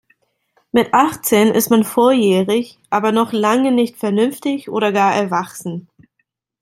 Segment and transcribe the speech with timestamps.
[0.71, 5.89] Mit achtzehn ist man volljährig aber noch lange nicht vernünftig oder gar erwachsen.